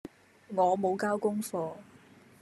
[0.55, 1.75] 我無交功課